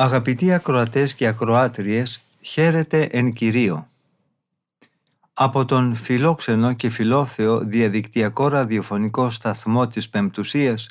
[0.00, 3.88] Αγαπητοί ακροατές και ακροάτριες, χαίρετε εν Κυρίω.
[5.34, 10.90] Από τον φιλόξενο και φιλόθεο διαδικτυακό ραδιοφωνικό σταθμό της Πεμπτουσίας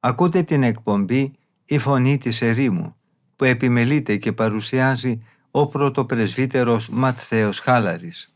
[0.00, 1.32] ακούτε την εκπομπή
[1.64, 2.96] «Η Φωνή της Ερήμου»
[3.36, 5.18] που επιμελείται και παρουσιάζει
[5.50, 8.34] ο πρωτοπρεσβύτερος Ματθαίος Χάλαρης.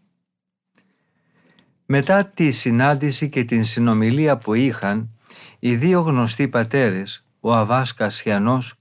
[1.86, 5.10] Μετά τη συνάντηση και την συνομιλία που είχαν
[5.58, 8.76] οι δύο γνωστοί πατέρες, ο Αβάς Κασιανός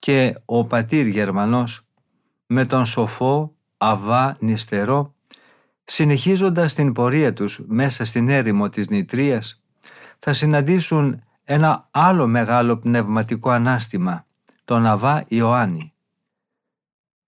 [0.00, 1.86] και ο πατήρ Γερμανός,
[2.46, 5.14] με τον σοφό Αβά Νηστερό,
[5.84, 9.62] συνεχίζοντας την πορεία τους μέσα στην έρημο της Νητρίας,
[10.18, 14.26] θα συναντήσουν ένα άλλο μεγάλο πνευματικό ανάστημα,
[14.64, 15.92] τον Αβά Ιωάννη.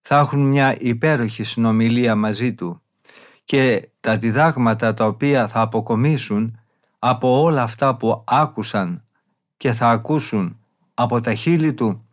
[0.01, 2.83] Θα έχουν μια υπέροχη συνομιλία μαζί του
[3.45, 6.59] και τα διδάγματα τα οποία θα αποκομίσουν
[6.99, 9.05] από όλα αυτά που άκουσαν
[9.57, 10.59] και θα ακούσουν
[10.95, 12.07] από τα χείλη του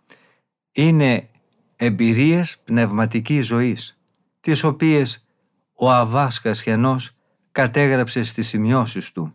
[0.72, 1.30] είναι
[1.75, 4.00] εμπειρίες πνευματικής ζωής,
[4.39, 5.28] τις οποίες
[5.73, 7.11] ο Αβάς Κασιανός
[7.52, 9.34] κατέγραψε στις σημειώσεις του.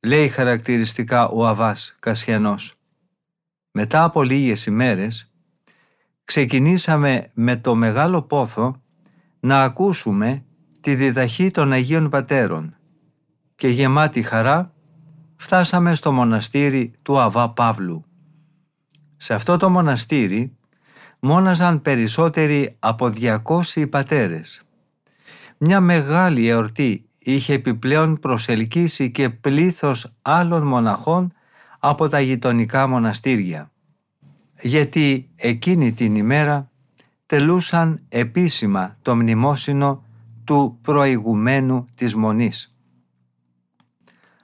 [0.00, 2.76] Λέει χαρακτηριστικά ο Αβάς Κασιανός
[3.72, 5.30] μετά από λίγες ημέρες,
[6.24, 8.82] ξεκινήσαμε με το μεγάλο πόθο
[9.40, 10.44] να ακούσουμε
[10.80, 12.76] τη διδαχή των Αγίων Πατέρων
[13.54, 14.74] και γεμάτη χαρά
[15.36, 18.04] φτάσαμε στο μοναστήρι του Αβά Παύλου.
[19.22, 20.56] Σε αυτό το μοναστήρι
[21.20, 24.62] μόναζαν περισσότεροι από 200 πατέρες.
[25.58, 31.32] Μια μεγάλη εορτή είχε επιπλέον προσελκύσει και πλήθος άλλων μοναχών
[31.78, 33.70] από τα γειτονικά μοναστήρια,
[34.60, 36.70] γιατί εκείνη την ημέρα
[37.26, 40.04] τελούσαν επίσημα το μνημόσυνο
[40.44, 42.76] του προηγουμένου της Μονής.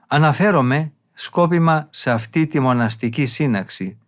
[0.06, 3.98] Αναφέρομαι σκόπιμα σε αυτή τη μοναστική σύναξη,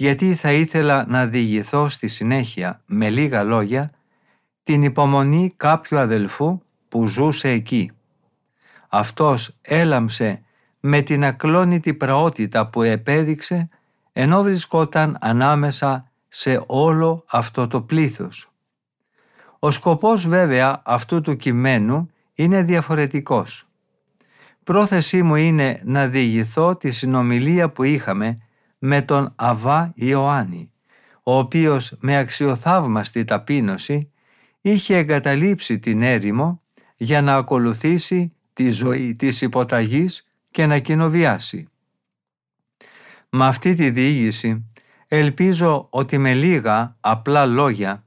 [0.00, 3.90] γιατί θα ήθελα να διηγηθώ στη συνέχεια με λίγα λόγια
[4.62, 7.90] την υπομονή κάποιου αδελφού που ζούσε εκεί.
[8.88, 10.42] Αυτός έλαμψε
[10.80, 13.68] με την ακλόνητη πραότητα που επέδειξε
[14.12, 18.50] ενώ βρισκόταν ανάμεσα σε όλο αυτό το πλήθος.
[19.58, 23.68] Ο σκοπός βέβαια αυτού του κειμένου είναι διαφορετικός.
[24.64, 28.38] Πρόθεσή μου είναι να διηγηθώ τη συνομιλία που είχαμε
[28.78, 30.72] με τον Αβά Ιωάννη,
[31.22, 34.12] ο οποίος με αξιοθαύμαστη ταπείνωση
[34.60, 36.62] είχε εγκαταλείψει την έρημο
[36.96, 41.68] για να ακολουθήσει τη ζωή της υποταγής και να κοινοβιάσει.
[43.30, 44.70] Με αυτή τη διήγηση
[45.08, 48.04] ελπίζω ότι με λίγα απλά λόγια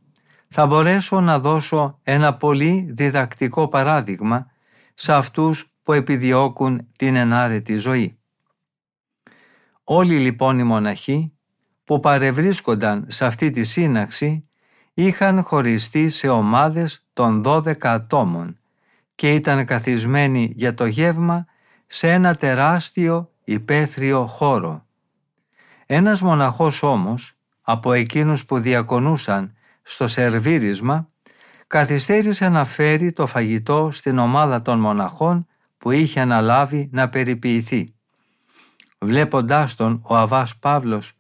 [0.48, 4.52] θα μπορέσω να δώσω ένα πολύ διδακτικό παράδειγμα
[4.94, 8.21] σε αυτούς που επιδιώκουν την ενάρετη ζωή.
[9.94, 11.34] Όλοι λοιπόν οι μοναχοί
[11.84, 14.50] που παρευρίσκονταν σε αυτή τη σύναξη
[14.94, 18.58] είχαν χωριστεί σε ομάδες των 12 ατόμων
[19.16, 21.46] και ήταν καθισμένοι για το γεύμα
[21.88, 24.86] σε ένα τεράστιο υπαίθριο χώρο.
[25.86, 31.10] Ένας μοναχός όμως, από εκείνους που διακονούσαν στο σερβίρισμα,
[31.68, 35.48] καθυστέρησε να φέρει το φαγητό στην ομάδα των μοναχών
[35.78, 37.96] που είχε αναλάβει να περιποιηθεί.
[39.06, 41.14] Βλέποντάς τον ο Αβάς Παύλος,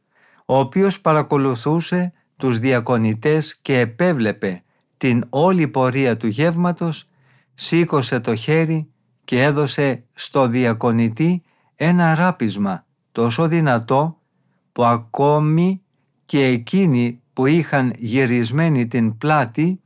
[0.45, 4.63] ο οποίος παρακολουθούσε τους διακονητές και επέβλεπε
[4.97, 7.07] την όλη πορεία του γεύματος,
[7.53, 8.91] σήκωσε το χέρι
[9.23, 11.43] και έδωσε στο διακονητή
[11.75, 14.17] ένα ράπισμα τόσο δυνατό
[14.71, 15.81] που ακόμη
[16.25, 19.81] και εκείνοι που είχαν γυρισμένη την πλάτη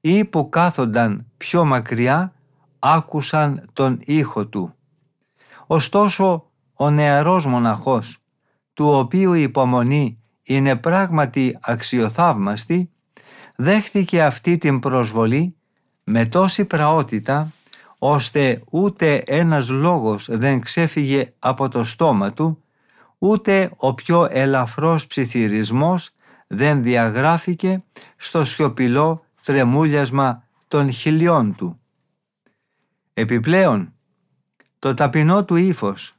[0.00, 2.32] ή που κάθονταν πιο μακριά
[2.78, 4.74] άκουσαν τον ήχο του.
[5.66, 6.47] Ωστόσο
[6.80, 8.18] ο νεαρός μοναχός,
[8.74, 12.90] του οποίου η υπομονή είναι πράγματι αξιοθαύμαστη,
[13.56, 15.56] δέχθηκε αυτή την προσβολή
[16.04, 17.52] με τόση πραότητα
[17.98, 22.62] ώστε ούτε ένας λόγος δεν ξέφυγε από το στόμα του,
[23.18, 26.10] ούτε ο πιο ελαφρός ψιθυρισμός
[26.46, 27.82] δεν διαγράφηκε
[28.16, 31.80] στο σιωπηλό τρεμούλιασμα των χιλιών του.
[33.14, 33.92] Επιπλέον,
[34.78, 36.17] το ταπεινό του ύφος,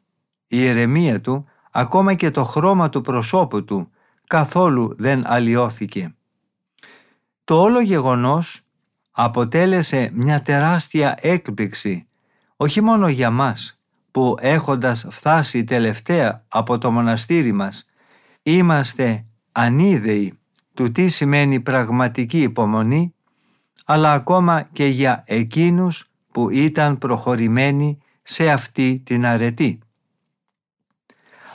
[0.51, 3.89] η ηρεμία του ακόμα και το χρώμα του προσώπου του
[4.27, 6.13] καθόλου δεν αλλοιώθηκε.
[7.43, 8.61] Το όλο γεγονός
[9.11, 12.07] αποτέλεσε μια τεράστια έκπληξη
[12.55, 13.79] όχι μόνο για μας
[14.11, 17.85] που έχοντας φτάσει τελευταία από το μοναστήρι μας
[18.43, 20.39] είμαστε ανίδεοι
[20.73, 23.13] του τι σημαίνει πραγματική υπομονή
[23.85, 29.79] αλλά ακόμα και για εκείνους που ήταν προχωρημένοι σε αυτή την αρετή.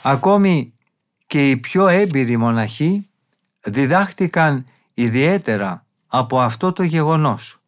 [0.07, 0.73] Ακόμη
[1.27, 3.09] και οι πιο έμπειροι μοναχοί
[3.63, 7.61] διδάχτηκαν ιδιαίτερα από αυτό το γεγονός.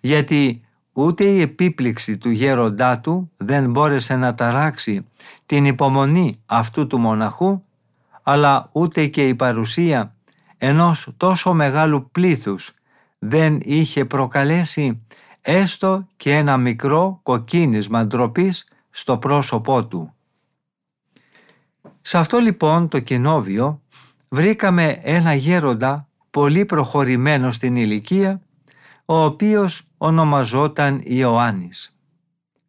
[0.00, 5.06] Γιατί ούτε η επίπληξη του γέροντά του δεν μπόρεσε να ταράξει
[5.46, 7.62] την υπομονή αυτού του μοναχού,
[8.22, 10.14] αλλά ούτε και η παρουσία
[10.58, 12.74] ενός τόσο μεγάλου πλήθους
[13.18, 15.06] δεν είχε προκαλέσει
[15.40, 20.15] έστω και ένα μικρό κοκκίνισμα ντροπής στο πρόσωπό του.
[22.08, 23.82] Σε αυτό λοιπόν το κοινόβιο
[24.28, 28.40] βρήκαμε ένα γέροντα πολύ προχωρημένο στην ηλικία,
[29.04, 31.96] ο οποίος ονομαζόταν Ιωάννης.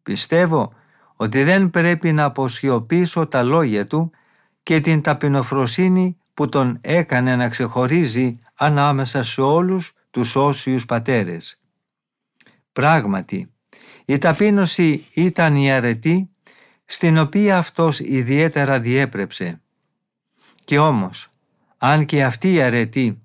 [0.04, 0.74] Πιστεύω
[1.16, 4.12] ότι δεν πρέπει να αποσιωπήσω τα λόγια του
[4.64, 11.62] και την ταπεινοφροσύνη που τον έκανε να ξεχωρίζει ανάμεσα σε όλους τους όσιους πατέρες.
[12.74, 13.52] Πράγματι,
[14.06, 16.30] η ταπείνωση ήταν η αρετή
[16.90, 19.62] στην οποία αυτός ιδιαίτερα διέπρεψε.
[20.66, 21.32] Και όμως,
[21.78, 23.22] αν και αυτή η αρετή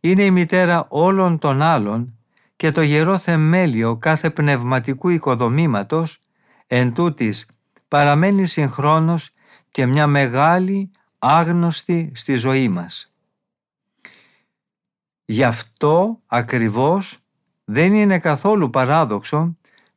[0.00, 2.18] είναι η μητέρα όλων των άλλων
[2.56, 6.22] και το γερό θεμέλιο κάθε πνευματικού οικοδομήματος,
[6.66, 7.48] εν τούτης
[7.88, 9.30] παραμένει συγχρόνως
[9.70, 13.12] και μια μεγάλη άγνωστη στη ζωή μας.
[15.24, 17.18] Γι' αυτό ακριβώς
[17.64, 19.56] δεν είναι καθόλου παράδοξο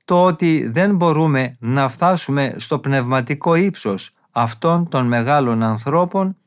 [0.09, 6.37] το ότι δεν μπορούμε να φτάσουμε στο πνευματικό ύψος αυτών των μεγάλων ανθρώπων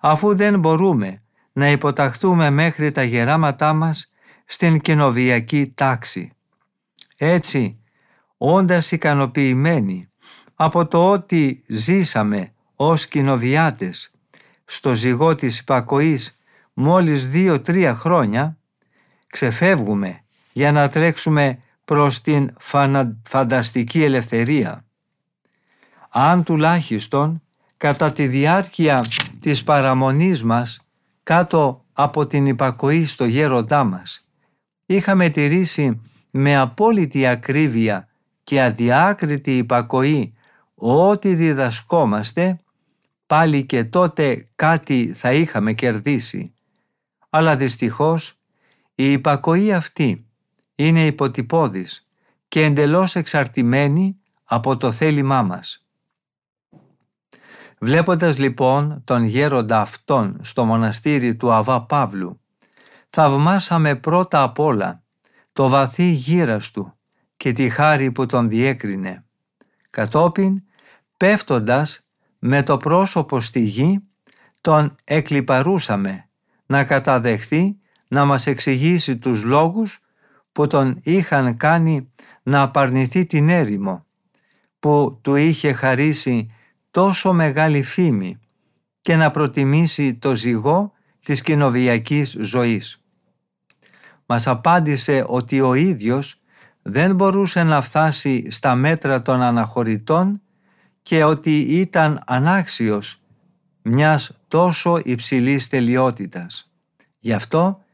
[0.00, 1.22] αφού δεν μπορούμε
[1.52, 4.12] να υποταχθούμε μέχρι τα γεράματά μας
[4.44, 6.32] στην κοινοβιακή τάξη.
[7.16, 7.78] Έτσι,
[8.36, 10.08] όντας ικανοποιημένοι
[10.54, 14.10] από το ότι ζήσαμε ως κοινοβιάτες
[14.64, 16.38] στο ζυγό της υπακοής
[16.72, 18.58] μόλις δύο-τρία χρόνια,
[19.26, 20.20] ξεφεύγουμε
[20.52, 22.54] για να τρέξουμε προς την
[23.22, 24.84] φανταστική ελευθερία.
[26.10, 27.42] Αν τουλάχιστον
[27.76, 29.04] κατά τη διάρκεια
[29.40, 30.80] της παραμονής μας
[31.22, 34.26] κάτω από την υπακοή στο γέροντά μας
[34.86, 36.00] είχαμε τηρήσει
[36.30, 38.08] με απόλυτη ακρίβεια
[38.42, 40.34] και αδιάκριτη υπακοή
[40.74, 42.58] ό,τι διδασκόμαστε,
[43.26, 46.54] πάλι και τότε κάτι θα είχαμε κερδίσει.
[47.30, 48.38] Αλλά δυστυχώς
[48.94, 50.25] η υπακοή αυτή
[50.76, 52.06] είναι υποτυπώδης
[52.48, 55.86] και εντελώς εξαρτημένη από το θέλημά μας.
[57.78, 62.40] Βλέποντας λοιπόν τον γέροντα αυτόν στο μοναστήρι του Αβά Παύλου,
[63.10, 65.02] θαυμάσαμε πρώτα απ' όλα
[65.52, 66.92] το βαθύ γύρας του
[67.36, 69.24] και τη χάρη που τον διέκρινε.
[69.90, 70.62] Κατόπιν,
[71.16, 72.06] πέφτοντας
[72.38, 74.06] με το πρόσωπο στη γη,
[74.60, 76.28] τον εκλυπαρούσαμε
[76.66, 80.00] να καταδεχθεί να μας εξηγήσει τους λόγους
[80.56, 82.12] που τον είχαν κάνει
[82.42, 84.06] να απαρνηθεί την έρημο,
[84.78, 86.46] που του είχε χαρίσει
[86.90, 88.38] τόσο μεγάλη φήμη
[89.00, 90.92] και να προτιμήσει το ζυγό
[91.24, 93.02] της κοινοβιακής ζωής.
[94.26, 96.40] Μας απάντησε ότι ο ίδιος
[96.82, 100.42] δεν μπορούσε να φτάσει στα μέτρα των αναχωρητών
[101.02, 103.20] και ότι ήταν ανάξιος
[103.82, 106.70] μιας τόσο υψηλής τελειότητας.
[107.18, 107.84] Γι' αυτό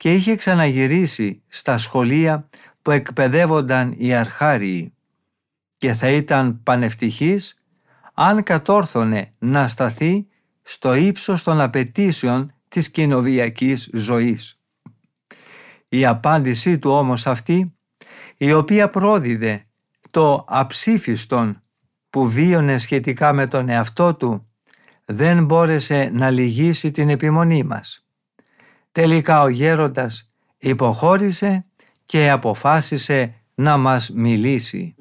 [0.00, 2.48] και είχε ξαναγυρίσει στα σχολεία
[2.82, 4.94] που εκπαιδεύονταν οι αρχάριοι
[5.76, 7.54] και θα ήταν πανευτυχής
[8.14, 10.26] αν κατόρθωνε να σταθεί
[10.62, 14.60] στο ύψος των απαιτήσεων της κοινοβιακής ζωής.
[15.88, 17.74] Η απάντησή του όμως αυτή,
[18.36, 19.66] η οποία πρόδιδε
[20.10, 21.60] το αψήφιστον
[22.10, 24.48] που βίωνε σχετικά με τον εαυτό του,
[25.04, 28.04] δεν μπόρεσε να λυγίσει την επιμονή μας.
[28.92, 31.64] Τελικά ο γέροντας υποχώρησε
[32.06, 34.94] και αποφάσισε να μας μιλήσει.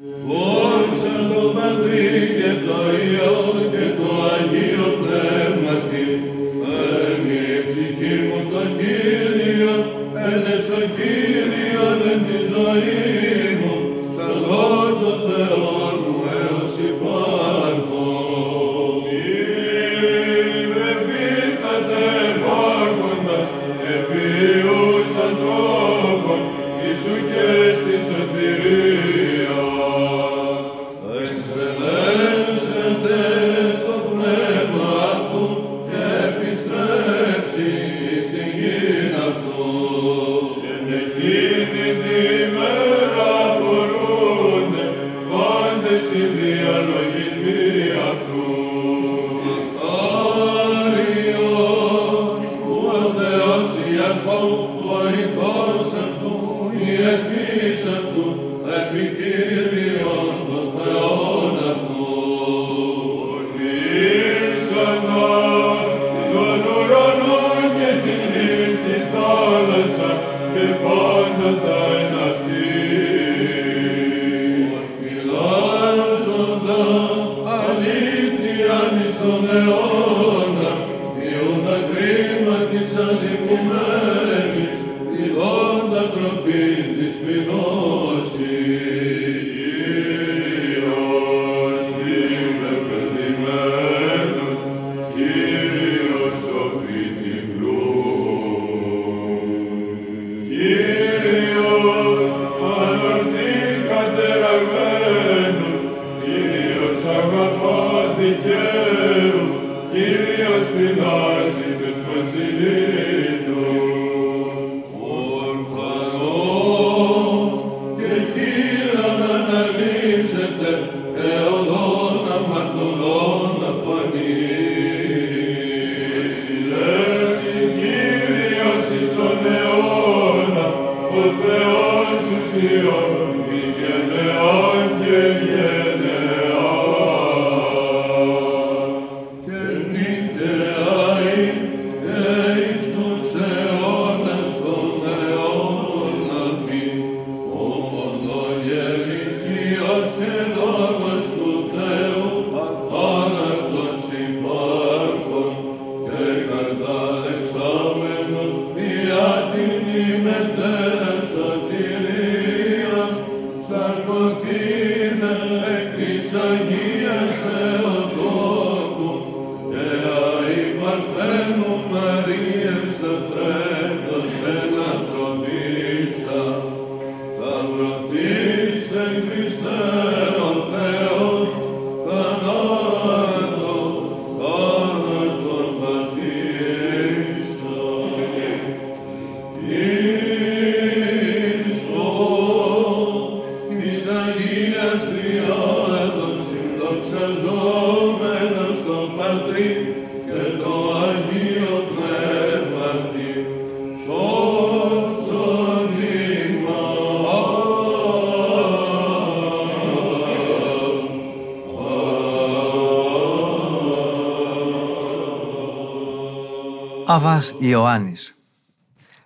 [217.11, 218.37] Άβας Ιωάννης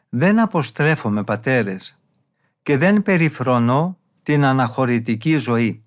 [0.09, 1.99] Δεν αποστρέφομαι πατέρες
[2.63, 5.83] και δεν περιφρονώ την αναχωρητική ζωή.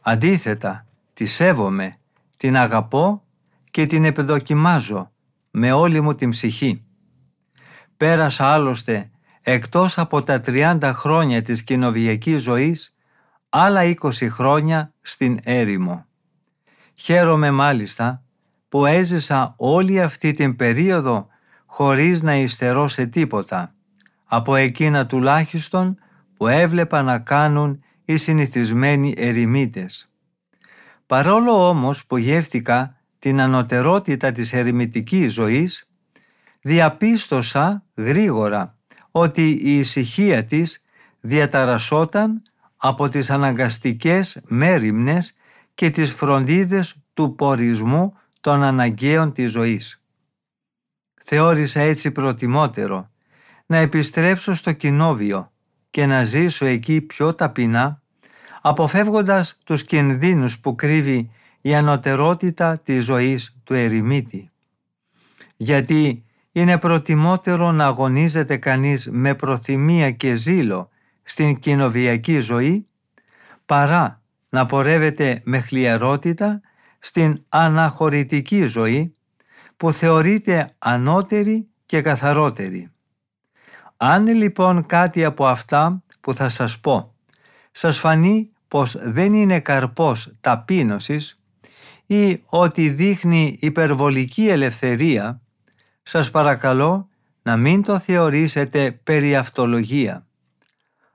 [0.00, 1.92] Αντίθετα, τη σέβομαι,
[2.36, 3.22] την αγαπώ
[3.70, 5.10] και την επιδοκιμάζω
[5.50, 6.84] με όλη μου την ψυχή.
[7.96, 9.10] Πέρασα άλλωστε
[9.42, 12.94] εκτός από τα 30 χρόνια της κοινοβιακής ζωής
[13.48, 16.06] άλλα 20 χρόνια στην έρημο.
[16.94, 18.25] Χαίρομαι μάλιστα
[18.68, 21.26] που έζησα όλη αυτή την περίοδο
[21.66, 23.74] χωρίς να υστερώ σε τίποτα,
[24.24, 25.98] από εκείνα τουλάχιστον
[26.36, 30.12] που έβλεπα να κάνουν οι συνηθισμένοι ερημίτες.
[31.06, 35.88] Παρόλο όμως που γεύτηκα την ανωτερότητα της ερημητικής ζωής,
[36.60, 38.76] διαπίστωσα γρήγορα
[39.10, 40.82] ότι η ησυχία της
[41.20, 42.42] διαταρασσόταν
[42.76, 45.36] από τις αναγκαστικές μέριμνες
[45.74, 48.14] και τις φροντίδες του πορισμού
[48.46, 50.02] των αναγκαίων της ζωής.
[51.24, 53.10] Θεώρησα έτσι προτιμότερο
[53.66, 55.52] να επιστρέψω στο κοινόβιο
[55.90, 58.02] και να ζήσω εκεί πιο ταπεινά,
[58.60, 64.50] αποφεύγοντας τους κινδύνους που κρύβει η ανωτερότητα της ζωής του ερημίτη.
[65.56, 70.88] Γιατί είναι προτιμότερο να αγωνίζεται κανείς με προθυμία και ζήλο
[71.22, 72.86] στην κοινοβιακή ζωή,
[73.66, 76.60] παρά να πορεύεται με χλιαρότητα
[77.06, 79.14] στην αναχωρητική ζωή
[79.76, 82.90] που θεωρείται ανώτερη και καθαρότερη.
[83.96, 87.14] Αν λοιπόν κάτι από αυτά που θα σας πω
[87.70, 91.40] σας φανεί πως δεν είναι καρπός ταπείνωσης
[92.06, 95.40] ή ότι δείχνει υπερβολική ελευθερία,
[96.02, 97.08] σας παρακαλώ
[97.42, 100.26] να μην το θεωρήσετε περί αυτολογία.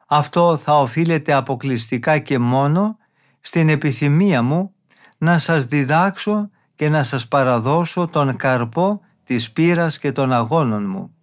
[0.07, 2.97] Αυτό θα οφείλεται αποκλειστικά και μόνο
[3.39, 4.75] στην επιθυμία μου
[5.21, 11.13] να σας διδάξω και να σας παραδώσω τον καρπό της πείρας και των αγώνων μου.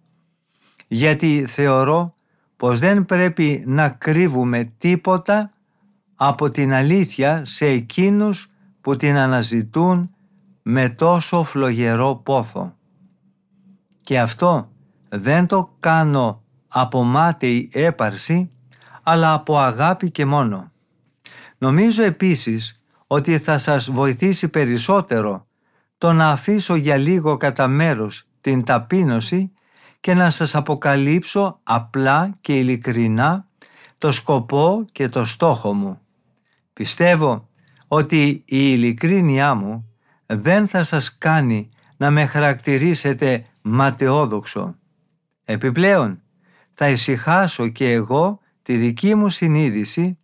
[0.87, 2.13] Γιατί θεωρώ
[2.57, 5.51] πως δεν πρέπει να κρύβουμε τίποτα
[6.15, 8.51] από την αλήθεια σε εκείνους
[8.81, 10.15] που την αναζητούν
[10.61, 12.75] με τόσο φλογερό πόθο.
[14.01, 14.69] Και αυτό
[15.09, 18.51] δεν το κάνω από μάταιη έπαρση,
[19.03, 20.71] αλλά από αγάπη και μόνο.
[21.57, 22.78] Νομίζω επίσης
[23.11, 25.47] ότι θα σας βοηθήσει περισσότερο
[25.97, 29.51] το να αφήσω για λίγο κατά μέρος την ταπείνωση
[29.99, 33.47] και να σας αποκαλύψω απλά και ειλικρινά
[33.97, 35.99] το σκοπό και το στόχο μου.
[36.73, 37.49] Πιστεύω
[37.87, 39.93] ότι η ειλικρίνειά μου
[40.25, 44.75] δεν θα σας κάνει να με χαρακτηρίσετε ματαιόδοξο.
[45.43, 46.21] Επιπλέον,
[46.73, 50.17] θα ησυχάσω και εγώ τη δική μου συνείδηση,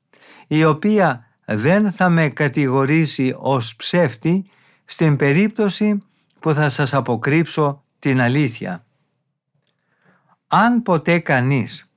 [0.47, 4.45] η οποία δεν θα με κατηγορήσει ως ψεύτη
[4.85, 6.03] στην περίπτωση
[6.39, 8.85] που θα σας αποκρύψω την αλήθεια.
[10.47, 11.91] Αν ποτέ κανείς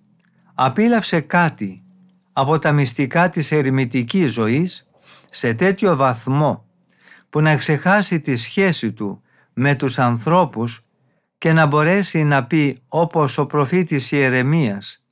[0.55, 1.83] απίλαυσε κάτι
[2.33, 4.89] από τα μυστικά της ερημητικής ζωής
[5.31, 6.67] σε τέτοιο βαθμό
[7.31, 10.87] που να ξεχάσει τη σχέση του με τους ανθρώπους
[11.39, 15.05] και να μπορέσει να πει όπως ο προφήτης Ιερεμίας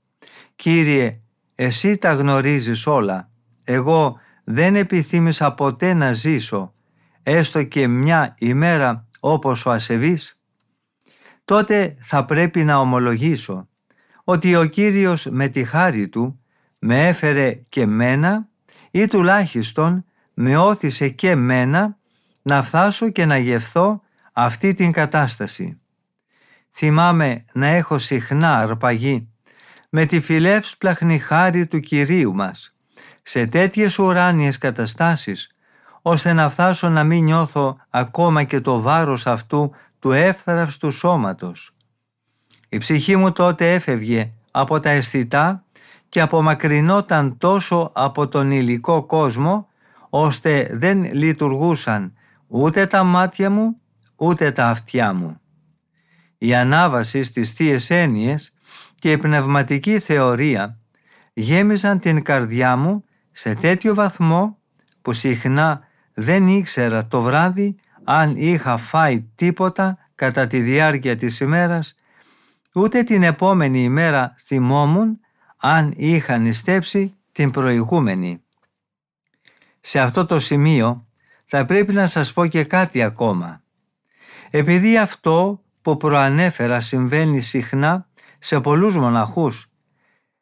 [0.56, 1.20] «Κύριε,
[1.54, 3.30] εσύ τα γνωρίζεις όλα,
[3.64, 6.74] εγώ δεν επιθύμησα ποτέ να ζήσω,
[7.22, 10.40] έστω και μια ημέρα όπως ο ασεβής».
[11.44, 13.68] Τότε θα πρέπει να ομολογήσω
[14.24, 16.40] ότι ο Κύριος με τη χάρη Του
[16.78, 18.48] με έφερε και μένα
[18.90, 21.96] ή τουλάχιστον με όθησε και μένα
[22.42, 25.80] να φτάσω και να γευθώ αυτή την κατάσταση.
[26.72, 29.28] Θυμάμαι να έχω συχνά αρπαγή
[29.90, 32.75] με τη φιλεύσπλαχνη χάρη του Κυρίου μας
[33.28, 35.50] σε τέτοιες ουράνιες καταστάσεις
[36.02, 41.76] ώστε να φτάσω να μην νιώθω ακόμα και το βάρος αυτού του εύθραυστου σώματος.
[42.68, 45.64] Η ψυχή μου τότε έφευγε από τα αισθητά
[46.08, 49.68] και απομακρυνόταν τόσο από τον υλικό κόσμο
[50.10, 52.12] ώστε δεν λειτουργούσαν
[52.46, 53.80] ούτε τα μάτια μου
[54.16, 55.40] ούτε τα αυτιά μου.
[56.38, 58.54] Η ανάβαση στις θείες έννοιες
[58.94, 60.78] και η πνευματική θεωρία
[61.32, 63.04] γέμιζαν την καρδιά μου
[63.38, 64.58] σε τέτοιο βαθμό
[65.02, 71.94] που συχνά δεν ήξερα το βράδυ αν είχα φάει τίποτα κατά τη διάρκεια της ημέρας,
[72.74, 75.20] ούτε την επόμενη ημέρα θυμόμουν
[75.56, 78.42] αν είχα νηστέψει την προηγούμενη.
[79.80, 81.06] Σε αυτό το σημείο
[81.44, 83.62] θα πρέπει να σας πω και κάτι ακόμα.
[84.50, 89.70] Επειδή αυτό που προανέφερα συμβαίνει συχνά σε πολλούς μοναχούς,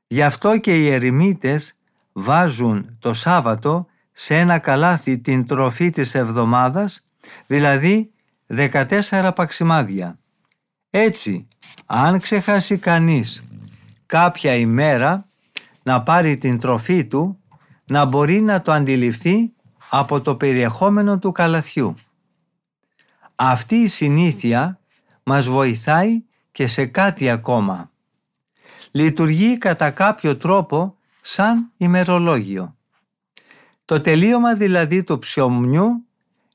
[0.06, 1.78] γι' αυτό και οι ερημίτες
[2.16, 7.06] βάζουν το Σάββατο σε ένα καλάθι την τροφή της εβδομάδας,
[7.46, 8.12] δηλαδή
[8.48, 10.18] 14 παξιμάδια.
[10.90, 11.48] Έτσι,
[11.86, 13.44] αν ξεχάσει κανείς
[14.06, 15.26] κάποια ημέρα
[15.82, 17.38] να πάρει την τροφή του,
[17.84, 19.52] να μπορεί να το αντιληφθεί
[19.90, 21.94] από το περιεχόμενο του καλαθιού.
[23.34, 24.78] Αυτή η συνήθεια
[25.22, 26.22] μας βοηθάει
[26.52, 27.90] και σε κάτι ακόμα.
[28.90, 32.76] Λειτουργεί κατά κάποιο τρόπο σαν ημερολόγιο.
[33.84, 36.06] Το τελείωμα δηλαδή του ψιομνιού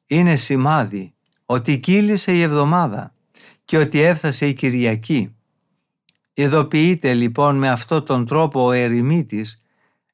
[0.07, 1.13] είναι σημάδι
[1.45, 3.13] ότι κύλησε η εβδομάδα
[3.65, 5.35] και ότι έφτασε η Κυριακή.
[6.33, 9.61] Ειδοποιείται λοιπόν με αυτόν τον τρόπο ο ερημίτης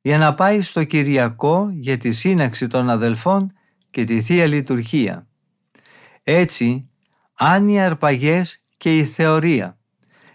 [0.01, 3.53] για να πάει στο Κυριακό για τη σύναξη των αδελφών
[3.91, 5.27] και τη Θεία Λειτουργία.
[6.23, 6.89] Έτσι,
[7.33, 9.77] αν οι αρπαγές και η θεωρία,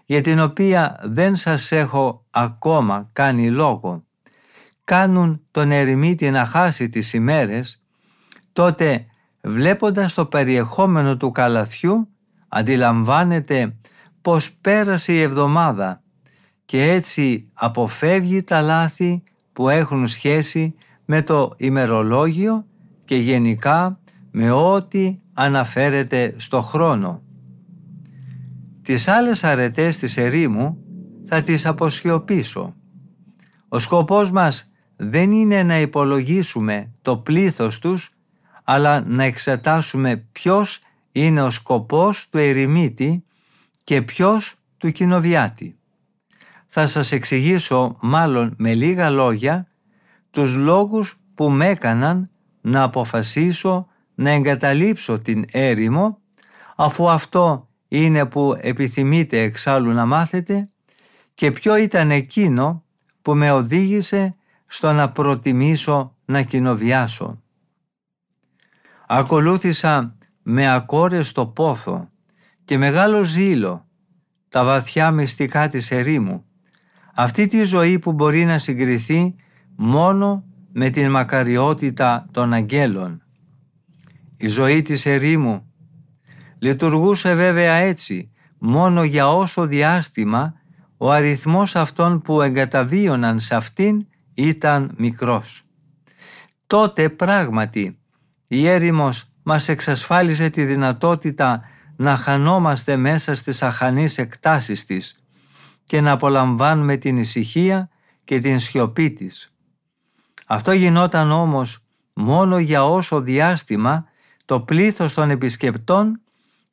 [0.05, 4.05] για την οποία δεν σας έχω ακόμα κάνει λόγο,
[4.83, 7.83] κάνουν τον ερημίτη να χάσει τις ημέρες,
[8.53, 9.05] τότε
[9.41, 12.07] βλέποντας το περιεχόμενο του καλαθιού
[12.47, 13.75] αντιλαμβάνεται
[14.21, 16.01] πως πέρασε η εβδομάδα
[16.65, 22.65] και έτσι αποφεύγει τα λάθη που έχουν σχέση με το ημερολόγιο
[23.05, 23.99] και γενικά
[24.31, 27.21] με ό,τι αναφέρεται στο χρόνο.
[28.81, 30.77] Τις άλλες αρετές της ερήμου
[31.25, 32.75] θα τις αποσιωπήσω.
[33.67, 34.70] Ο σκοπός μας
[35.03, 38.11] δεν είναι να υπολογίσουμε το πλήθος τους,
[38.63, 40.79] αλλά να εξετάσουμε ποιος
[41.11, 43.23] είναι ο σκοπός του ερημίτη
[43.83, 45.75] και ποιος του κοινοβιάτη.
[46.67, 49.67] Θα σας εξηγήσω μάλλον με λίγα λόγια
[50.31, 52.29] τους λόγους που με έκαναν
[52.61, 56.19] να αποφασίσω να εγκαταλείψω την έρημο
[56.75, 60.69] αφού αυτό είναι που επιθυμείτε εξάλλου να μάθετε
[61.33, 62.83] και ποιο ήταν εκείνο
[63.21, 64.35] που με οδήγησε
[64.73, 67.41] στο να προτιμήσω να κοινοβιάσω.
[69.07, 72.09] Ακολούθησα με ακόρεστο πόθο
[72.65, 73.85] και μεγάλο ζήλο
[74.49, 76.45] τα βαθιά μυστικά της ερήμου,
[77.15, 79.35] αυτή τη ζωή που μπορεί να συγκριθεί
[79.75, 83.23] μόνο με την μακαριότητα των αγγέλων.
[84.37, 85.71] Η ζωή της ερήμου
[86.59, 90.53] λειτουργούσε βέβαια έτσι μόνο για όσο διάστημα
[90.97, 94.05] ο αριθμός αυτών που εγκαταβίωναν σε αυτήν
[94.47, 95.63] ήταν μικρός.
[96.67, 97.99] Τότε πράγματι
[98.47, 101.61] η έρημος μας εξασφάλιζε τη δυνατότητα
[101.95, 105.15] να χανόμαστε μέσα στις αχανείς εκτάσεις της
[105.83, 107.89] και να απολαμβάνουμε την ησυχία
[108.23, 109.53] και την σιωπή της.
[110.47, 111.79] Αυτό γινόταν όμως
[112.13, 114.05] μόνο για όσο διάστημα
[114.45, 116.21] το πλήθος των επισκεπτών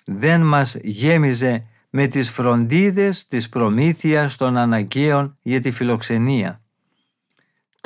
[0.04, 6.62] δεν μας γέμιζε με τις φροντίδες της προμήθειας των αναγκαίων για τη φιλοξενία.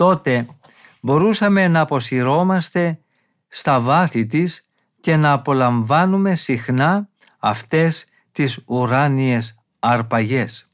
[0.02, 0.46] Τότε
[1.00, 2.98] μπορούσαμε να αποσυρώμαστε
[3.48, 4.68] στα βάθη της
[5.00, 10.70] και να απολαμβάνουμε συχνά αυτές τις ουράνιες αρπαγές.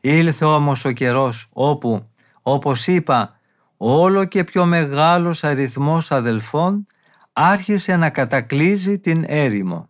[0.00, 2.08] Ήλθε όμως ο καιρός όπου,
[2.42, 3.40] όπως είπα,
[3.76, 6.86] όλο και πιο μεγάλος αριθμός αδελφών
[7.32, 9.88] άρχισε να κατακλείζει την έρημο.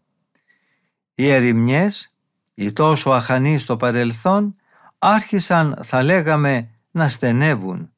[1.14, 2.14] Οι ερημιές,
[2.54, 4.56] οι τόσο αχανοί στο παρελθόν,
[4.98, 7.92] άρχισαν θα λέγαμε να στενεύουν.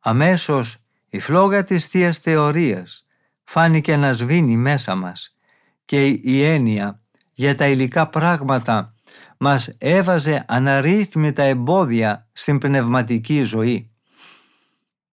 [0.00, 0.76] Αμέσως
[1.08, 3.06] η φλόγα της Θείας Θεωρίας
[3.44, 5.36] φάνηκε να σβήνει μέσα μας
[5.84, 7.00] και η έννοια
[7.34, 8.94] για τα υλικά πράγματα
[9.38, 13.90] μας έβαζε αναρρύθμιτα εμπόδια στην πνευματική ζωή.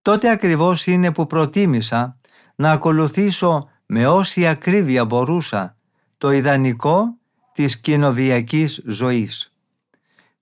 [0.02, 2.16] Τότε ακριβώς είναι που προτίμησα
[2.54, 5.76] να ακολουθήσω με όση ακρίβεια μπορούσα
[6.18, 7.04] το ιδανικό
[7.52, 9.54] της κοινοβιακής ζωής.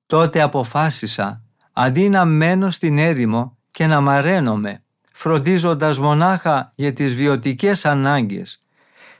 [0.06, 1.43] Τότε αποφάσισα
[1.76, 4.82] αντί να μένω στην έρημο και να μαραίνομαι
[5.12, 8.62] φροντίζοντας μονάχα για τις βιωτικές ανάγκες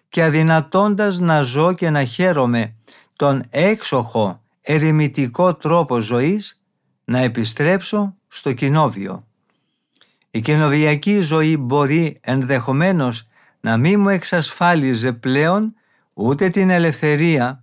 [0.09, 2.75] και αδυνατώντας να ζω και να χαίρομαι
[3.17, 6.61] τον έξοχο ερημητικό τρόπο ζωής
[7.05, 9.27] να επιστρέψω στο κοινόβιο.
[10.31, 13.29] Η κοινοβιακή ζωή μπορεί ενδεχομένως
[13.61, 15.75] να μην μου εξασφάλιζε πλέον
[16.15, 17.63] ούτε την ελευθερία,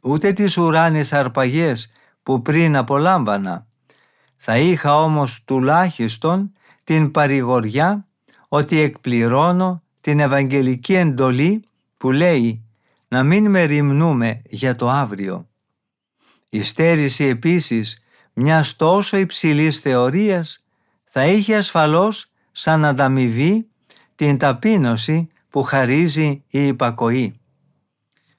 [0.00, 3.66] ούτε τις ουράνιες αρπαγές που πριν απολάμβανα.
[4.42, 6.52] Θα είχα όμως τουλάχιστον
[6.84, 8.06] την παρηγοριά
[8.48, 11.64] ότι εκπληρώνω την Ευαγγελική εντολή
[11.96, 12.64] που λέει
[13.08, 15.48] να μην μεριμνούμε για το αύριο.
[16.48, 20.64] Η στέρηση επίσης μιας τόσο υψηλής θεωρίας
[21.04, 23.68] θα είχε ασφαλώς σαν ανταμοιβή
[24.14, 27.40] την ταπείνωση που χαρίζει η υπακοή.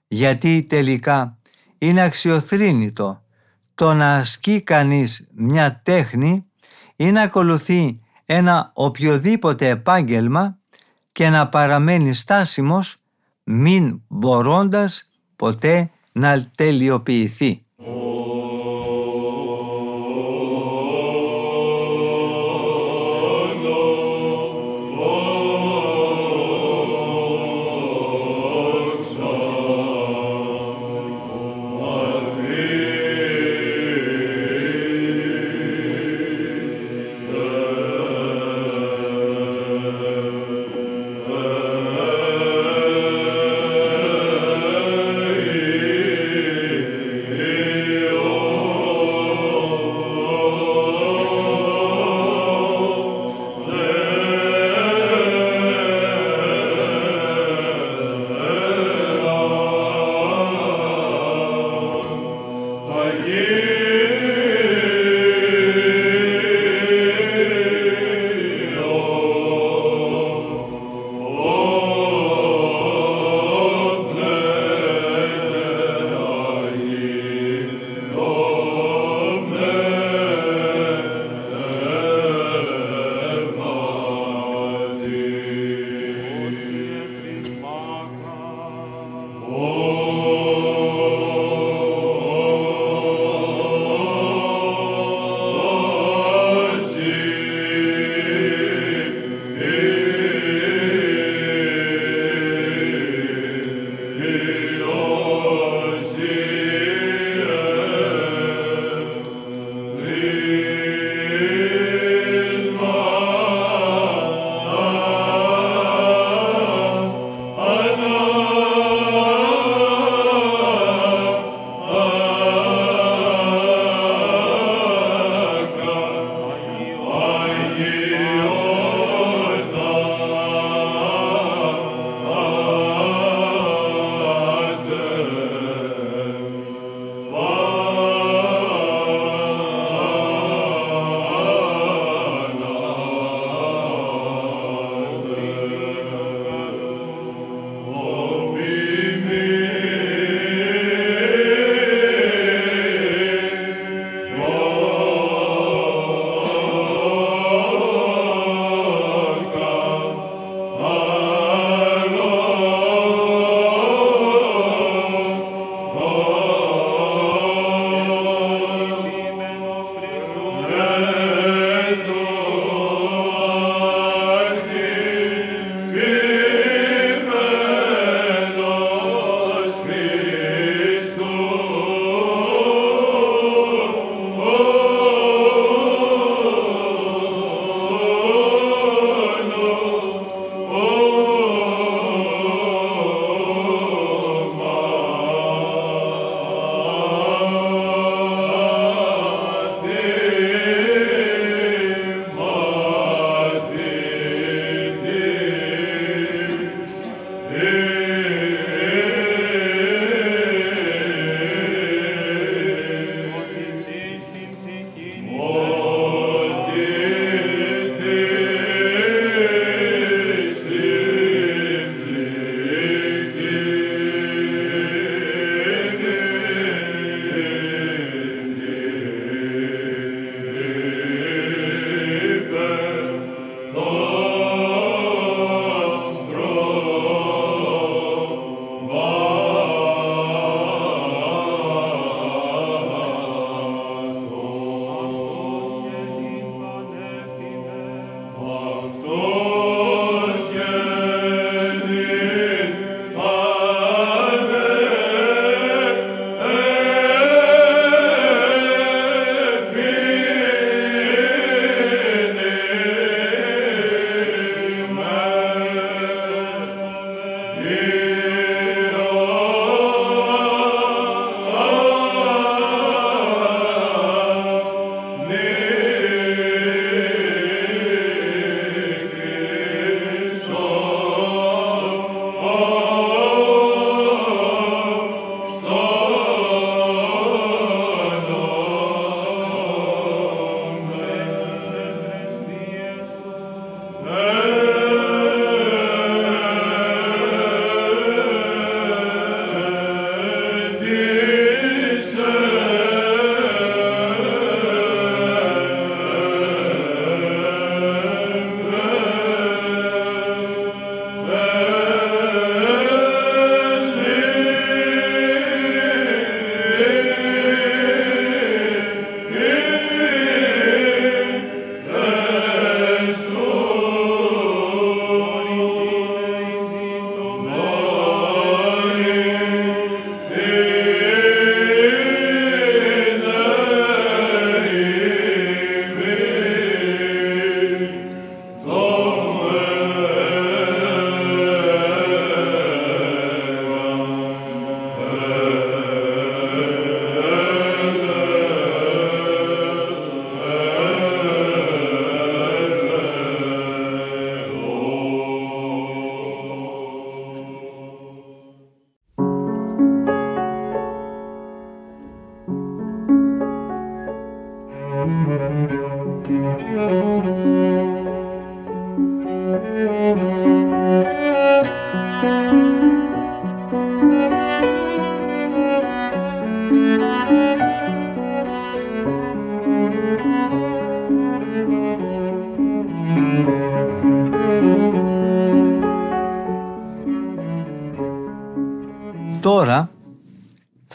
[0.08, 1.38] Γιατί τελικά
[1.78, 3.21] είναι αξιοθρύνητο
[3.82, 6.46] το να ασκεί κανείς μια τέχνη
[6.96, 10.58] ή να ακολουθεί ένα οποιοδήποτε επάγγελμα
[11.12, 12.98] και να παραμένει στάσιμος
[13.44, 17.66] μην μπορώντας ποτέ να τελειοποιηθεί.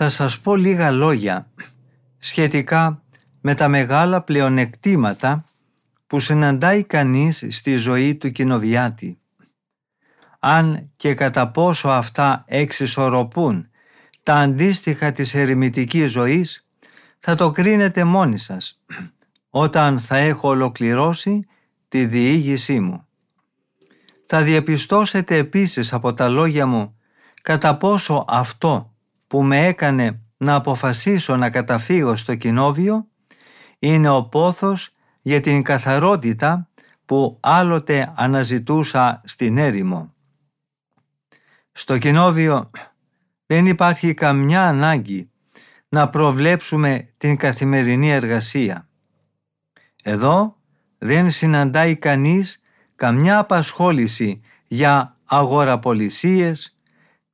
[0.06, 1.50] Θα σας πω λίγα λόγια
[2.18, 3.02] σχετικά
[3.40, 5.44] με τα μεγάλα πλεονεκτήματα
[6.06, 9.18] που συναντάει κανείς στη ζωή του κοινοβιάτη.
[10.40, 13.68] Αν και κατά πόσο αυτά εξισορροπούν
[14.22, 16.66] τα αντίστοιχα της ερημητικής ζωής,
[17.18, 18.82] θα το κρίνετε μόνοι σας,
[19.50, 21.46] όταν θα έχω ολοκληρώσει
[21.88, 23.06] τη διήγησή μου.
[24.26, 26.98] Θα διαπιστώσετε επίσης από τα λόγια μου
[27.42, 28.95] κατά πόσο αυτό
[29.26, 33.06] που με έκανε να αποφασίσω να καταφύγω στο κοινόβιο
[33.78, 34.90] είναι ο πόθος
[35.22, 36.68] για την καθαρότητα
[37.04, 40.14] που άλλοτε αναζητούσα στην έρημο.
[41.72, 42.70] Στο κοινόβιο
[43.46, 45.30] δεν υπάρχει καμιά ανάγκη
[45.88, 48.88] να προβλέψουμε την καθημερινή εργασία.
[50.02, 50.56] Εδώ
[50.98, 52.62] δεν συναντάει κανείς
[52.96, 56.75] καμιά απασχόληση για αγοραπολισίες,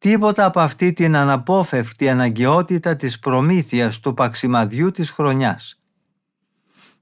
[0.02, 5.80] τίποτα από αυτή την αναπόφευκτη αναγκαιότητα της προμήθειας του παξιμαδιού της χρονιάς.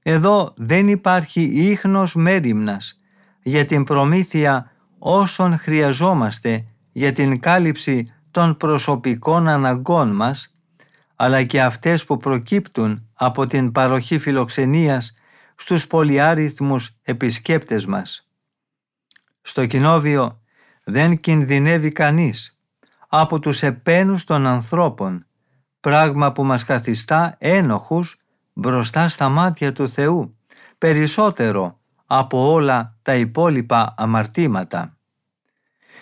[0.01, 2.99] Εδώ δεν υπάρχει ίχνος μέριμνας
[3.41, 10.55] για την προμήθεια όσων χρειαζόμαστε για την κάλυψη των προσωπικών αναγκών μας,
[11.15, 15.13] αλλά και αυτές που προκύπτουν από την παροχή φιλοξενίας
[15.55, 18.27] στους πολυάριθμους επισκέπτες μας.
[19.41, 20.41] Στο κοινόβιο
[20.83, 22.55] δεν κινδυνεύει κανείς
[23.13, 25.25] από τους επένους των ανθρώπων,
[25.79, 28.17] πράγμα που μας καθιστά ένοχους
[28.53, 30.37] μπροστά στα μάτια του Θεού,
[30.77, 34.97] περισσότερο από όλα τα υπόλοιπα αμαρτήματα.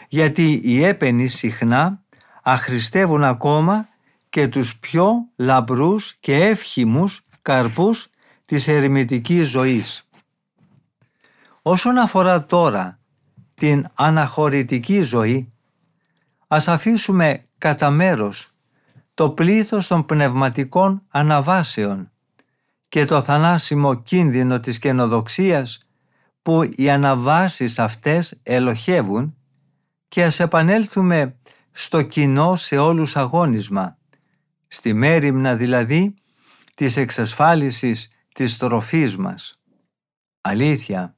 [0.08, 2.04] Γιατί οι έπαινοι συχνά
[2.44, 3.88] αχρηστεύουν ακόμα
[4.30, 8.08] και τους πιο λαμπρούς και εύχημους καρπούς
[8.46, 10.10] της ερημητικής ζωής.
[11.62, 13.00] Όσον αφορά τώρα
[13.56, 15.54] την αναχωρητική ζωή,
[16.52, 18.52] ας αφήσουμε κατά μέρος
[19.14, 22.12] το πλήθος των πνευματικών αναβάσεων
[22.90, 25.88] και το θανάσιμο κίνδυνο της καινοδοξίας
[26.42, 29.36] που οι αναβάσεις αυτές ελοχεύουν
[30.08, 31.36] και ας επανέλθουμε
[31.72, 33.98] στο κοινό σε όλους αγώνισμα,
[34.68, 36.14] στη μέρημνα δηλαδή
[36.74, 39.60] της εξασφάλισης της τροφής μας.
[40.42, 41.16] Αλήθεια,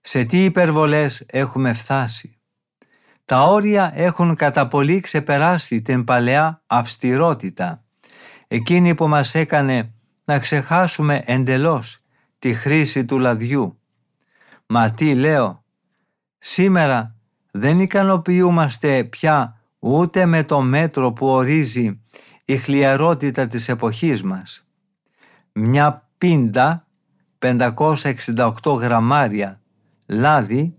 [0.00, 2.37] σε τι υπερβολές έχουμε φτάσει;
[3.28, 7.84] Τα όρια έχουν κατά πολύ ξεπεράσει την παλαιά αυστηρότητα,
[8.48, 9.92] εκείνη που μας έκανε
[10.24, 11.98] να ξεχάσουμε εντελώς
[12.38, 13.78] τη χρήση του λαδιού.
[14.66, 15.64] Μα τι λέω,
[16.38, 17.14] σήμερα
[17.50, 22.00] δεν ικανοποιούμαστε πια ούτε με το μέτρο που ορίζει
[22.44, 24.66] η χλιαρότητα της εποχής μας.
[25.52, 26.86] Μια πίντα
[27.38, 29.60] 568 γραμμάρια
[30.06, 30.76] λάδι,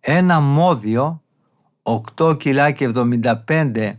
[0.00, 1.18] ένα μόδιο
[1.86, 3.96] 8 κιλά και 75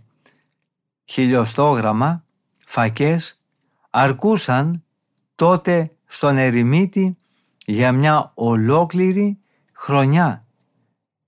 [1.05, 2.25] χιλιοστόγραμμα
[2.65, 3.41] φακές
[3.89, 4.83] αρκούσαν
[5.35, 7.17] τότε στον ερημίτη
[7.65, 9.39] για μια ολόκληρη
[9.73, 10.45] χρονιά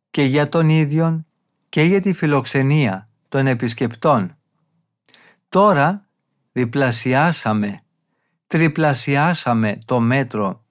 [0.10, 1.26] και για τον ίδιον
[1.70, 4.38] και για τη φιλοξενία των επισκεπτών.
[5.50, 6.08] Τώρα
[6.52, 7.82] διπλασιάσαμε,
[8.48, 10.64] τριπλασιάσαμε το μέτρο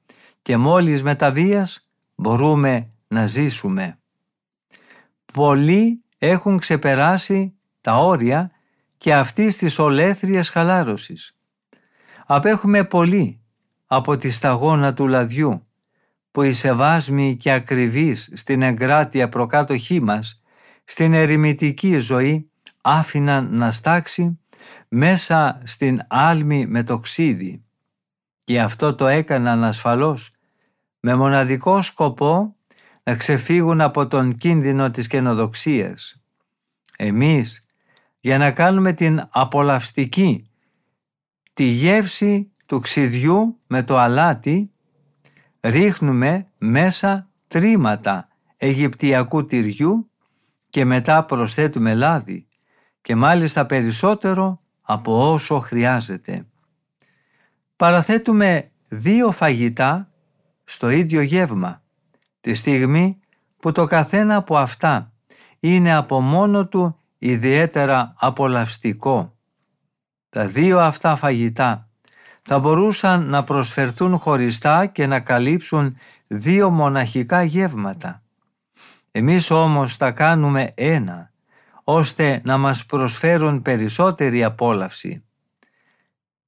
[0.42, 1.80] και μόλις με τα βίας
[2.14, 3.98] μπορούμε να ζήσουμε.
[5.36, 8.50] Πολλοί έχουν ξεπεράσει τα όρια
[8.96, 11.36] και αυτής της ολέθριας χαλάρωσης.
[12.26, 13.40] Απέχουμε πολύ
[13.86, 15.66] από τη σταγόνα του λαδιού
[16.30, 20.42] που οι σεβάσμοι και ακριβείς στην εγκράτεια προκάτοχή μας
[20.84, 24.40] στην ερημητική ζωή άφηναν να στάξει
[24.88, 27.64] μέσα στην άλμη με το ξύδι
[28.44, 30.30] και αυτό το έκαναν ασφαλώς
[31.00, 32.56] με μοναδικό σκοπό
[33.08, 36.22] να ξεφύγουν από τον κίνδυνο της καινοδοξίας.
[36.96, 37.66] Εμείς
[38.20, 40.50] για να κάνουμε την απολαυστική
[41.52, 44.70] τη γεύση του ξυδιού με το αλάτι
[45.60, 50.10] ρίχνουμε μέσα τρίματα αιγυπτιακού τυριού
[50.68, 52.46] και μετά προσθέτουμε λάδι
[53.00, 56.46] και μάλιστα περισσότερο από όσο χρειάζεται.
[57.76, 60.10] Παραθέτουμε δύο φαγητά
[60.64, 61.84] στο ίδιο γεύμα
[62.46, 63.20] τη στιγμή
[63.60, 65.12] που το καθένα από αυτά
[65.60, 69.36] είναι από μόνο του ιδιαίτερα απολαυστικό.
[70.28, 71.88] Τα δύο αυτά φαγητά
[72.42, 78.22] θα μπορούσαν να προσφερθούν χωριστά και να καλύψουν δύο μοναχικά γεύματα.
[79.10, 81.30] Εμείς όμως τα κάνουμε ένα,
[81.84, 85.24] ώστε να μας προσφέρουν περισσότερη απόλαυση.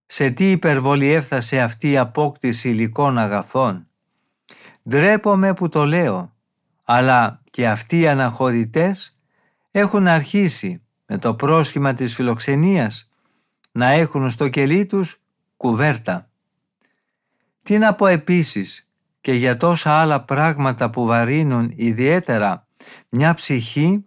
[0.06, 3.88] Σε τι υπερβολή έφτασε αυτή η απόκτηση υλικών αγαθών;
[4.88, 6.32] Ντρέπομαι που το λέω,
[6.84, 9.18] αλλά και αυτοί οι αναχωρητές
[9.70, 13.10] έχουν αρχίσει με το πρόσχημα της φιλοξενίας
[13.72, 15.22] να έχουν στο κελί τους
[15.56, 16.30] κουβέρτα.
[17.62, 18.88] Τι να πω επίσης
[19.20, 22.66] και για τόσα άλλα πράγματα που βαρύνουν ιδιαίτερα
[23.08, 24.04] μια ψυχή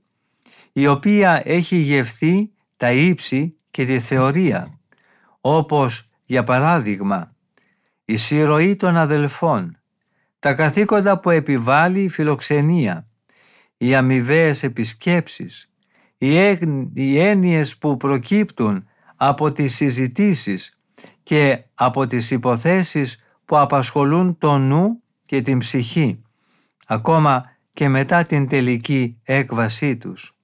[0.71, 4.79] η οποία έχει γευθεί τα ύψη και τη θεωρία,
[5.41, 7.35] όπως για παράδειγμα
[8.05, 9.80] η συρροή των αδελφών,
[10.41, 13.07] τα καθήκοντα που επιβάλλει η φιλοξενία,
[13.77, 15.71] οι αμοιβαίες επισκέψεις,
[16.93, 20.79] οι έννοιες που προκύπτουν από τις συζητήσεις
[21.23, 26.21] και από τις υποθέσεις που απασχολούν το νου και την ψυχή,
[26.87, 30.37] ακόμα και μετά την τελική έκβασή τους.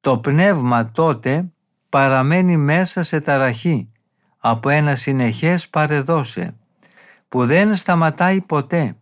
[0.00, 1.52] Το πνεύμα τότε
[1.88, 3.92] παραμένει μέσα σε ταραχή
[4.38, 6.54] από ένα συνεχές παρεδώσε
[7.30, 8.96] που δεν σταματάει ποτέ.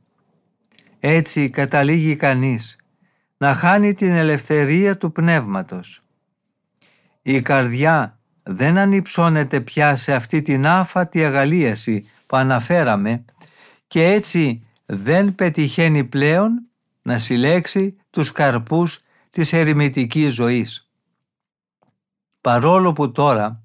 [1.01, 2.77] Έτσι καταλήγει κανείς
[3.37, 6.03] να χάνει την ελευθερία του πνεύματος.
[7.23, 13.25] Η καρδιά δεν ανυψώνεται πια σε αυτή την άφατη αγαλίαση που αναφέραμε
[13.87, 16.67] και έτσι δεν πετυχαίνει πλέον
[17.03, 20.91] να συλλέξει τους καρπούς της ερημητικής ζωής.
[22.41, 23.63] Παρόλο που τώρα,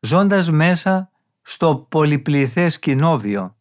[0.00, 1.10] ζώντας μέσα
[1.42, 3.56] στο πολυπληθές κοινόβιο,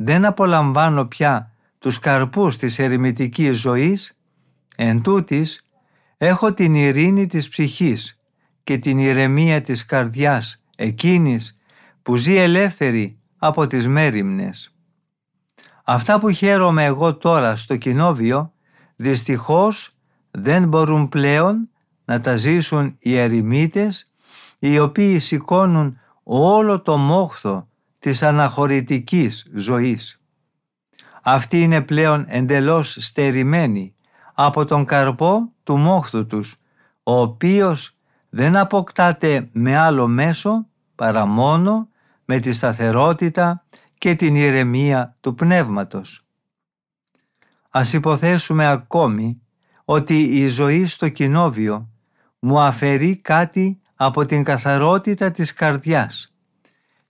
[0.00, 4.18] δεν απολαμβάνω πια τους καρπούς της ερημητικής ζωής,
[4.76, 5.62] Εν τούτης,
[6.16, 8.20] έχω την ειρήνη της ψυχής
[8.64, 11.58] και την ηρεμία της καρδιάς εκείνης
[12.02, 14.74] που ζει ελεύθερη από τις μέριμνες.
[15.84, 18.52] Αυτά που χαίρομαι εγώ τώρα στο κοινόβιο
[18.96, 19.96] δυστυχώς
[20.30, 21.68] δεν μπορούν πλέον
[22.04, 24.12] να τα ζήσουν οι ερημίτες
[24.58, 27.67] οι οποίοι σηκώνουν όλο το μόχθο
[27.98, 30.20] της αναχωρητικής ζωής.
[31.22, 33.94] Αυτοί είναι πλέον εντελώς στερημένοι
[34.34, 36.60] από τον καρπό του μόχθου τους,
[37.02, 37.96] ο οποίος
[38.28, 41.88] δεν αποκτάται με άλλο μέσο παρά μόνο
[42.24, 43.64] με τη σταθερότητα
[43.98, 46.26] και την ηρεμία του πνεύματος.
[47.70, 49.40] Ας υποθέσουμε ακόμη
[49.84, 51.88] ότι η ζωή στο κοινόβιο
[52.38, 56.34] μου αφαιρεί κάτι από την καθαρότητα της καρδιάς,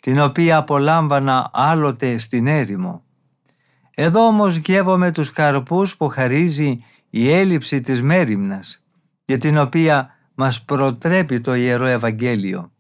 [0.08, 3.02] την οποία απολάμβανα άλλοτε στην έρημο.
[3.94, 8.84] Εδώ όμως γεύομαι τους καρπούς που χαρίζει η έλλειψη της μέριμνας
[9.24, 12.72] για την οποία μας προτρέπει το Ιερό Ευαγγέλιο.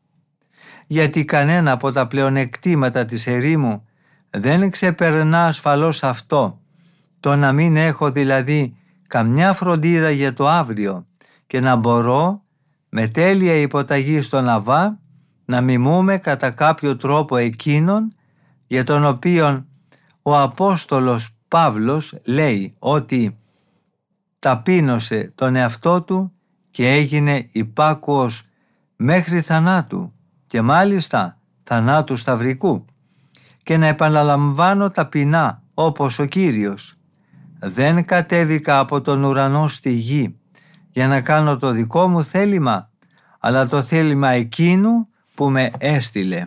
[0.86, 3.86] Γιατί κανένα από τα πλεονεκτήματα της ερήμου
[4.30, 6.60] δεν ξεπερνά ασφαλώς αυτό,
[7.20, 8.76] το να μην έχω δηλαδή
[9.06, 11.06] καμιά φροντίδα για το αύριο
[11.46, 12.42] και να μπορώ
[12.88, 14.98] με τέλεια υποταγή στον Αβά
[15.50, 18.14] να μιμούμε κατά κάποιο τρόπο εκείνον
[18.66, 19.66] για τον οποίον
[20.22, 23.38] ο Απόστολος Παύλος λέει ότι
[24.38, 26.32] ταπείνωσε τον εαυτό του
[26.70, 28.42] και έγινε υπάκουος
[28.96, 30.12] μέχρι θανάτου
[30.46, 32.84] και μάλιστα θανάτου σταυρικού
[33.62, 36.94] και να επαναλαμβάνω ταπεινά όπως ο Κύριος.
[37.58, 40.38] Δεν κατέβηκα από τον ουρανό στη γη
[40.90, 42.90] για να κάνω το δικό μου θέλημα,
[43.38, 46.46] αλλά το θέλημα εκείνου που με έστειλε.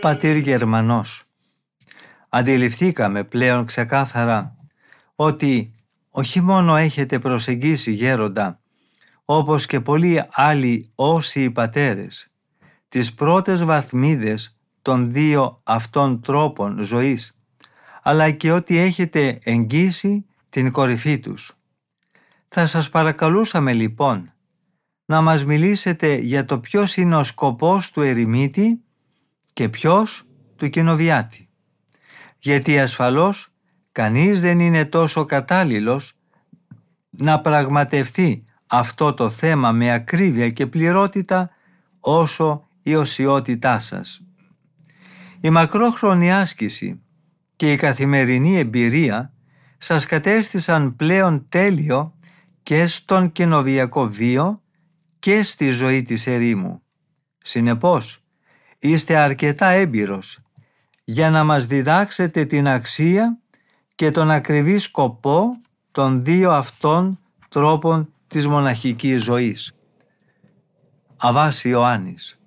[0.00, 1.24] Πατήρ Γερμανός.
[2.28, 4.54] Αντιληφθήκαμε πλέον ξεκάθαρα
[5.14, 5.74] ότι
[6.10, 8.60] όχι μόνο έχετε προσεγγίσει γέροντα,
[9.24, 12.28] όπως και πολλοί άλλοι όσοι οι πατέρες,
[12.88, 17.36] τις πρώτες βαθμίδες των δύο αυτών τρόπων ζωής,
[18.02, 21.56] αλλά και ότι έχετε εγγύσει την κορυφή τους.
[22.48, 24.32] Θα σας παρακαλούσαμε λοιπόν
[25.04, 28.80] να μας μιλήσετε για το ποιος είναι ο σκοπός του ερημίτη
[29.52, 30.24] και ποιος
[30.56, 31.48] του κοινοβιάτη.
[32.38, 33.48] Γιατί ασφαλώς
[33.92, 36.12] κανείς δεν είναι τόσο κατάλληλος
[37.10, 41.50] να πραγματευτεί αυτό το θέμα με ακρίβεια και πληρότητα
[42.00, 44.22] όσο η οσιότητά σας.
[45.40, 47.00] Η μακρόχρονη άσκηση
[47.56, 49.32] και η καθημερινή εμπειρία
[49.78, 52.14] σας κατέστησαν πλέον τέλειο
[52.62, 54.62] και στον κοινοβιακό βίο
[55.18, 56.82] και στη ζωή της ερήμου.
[57.38, 58.22] Συνεπώς,
[58.78, 60.38] είστε αρκετά έμπειρος
[61.04, 63.38] για να μας διδάξετε την αξία
[63.94, 65.50] και τον ακριβή σκοπό
[65.90, 67.18] των δύο αυτών
[67.48, 69.72] τρόπων της μοναχικής ζωής.
[71.16, 72.40] Αβάς Ιωάννης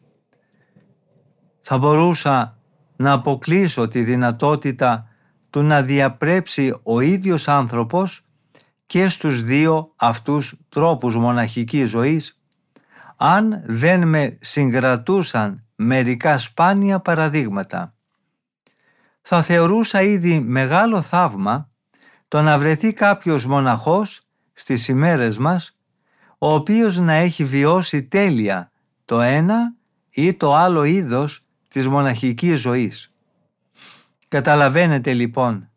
[1.61, 2.57] Θα μπορούσα
[2.95, 5.07] να αποκλείσω τη δυνατότητα
[5.49, 8.25] του να διαπρέψει ο ίδιος άνθρωπος
[8.86, 12.41] και στους δύο αυτούς τρόπους μοναχικής ζωής
[13.17, 17.93] αν δεν με συγκρατούσαν μερικά σπάνια παραδείγματα.
[19.21, 21.69] Θα θεωρούσα ήδη μεγάλο θαύμα
[22.27, 24.21] το να βρεθεί κάποιος μοναχός
[24.53, 25.77] στις ημέρες μας
[26.38, 28.71] ο οποίος να έχει βιώσει τέλεια
[29.05, 29.73] το ένα
[30.09, 33.13] ή το άλλο είδος της μοναχικής ζωής.
[34.27, 35.69] Καταλαβαίνετε λοιπόν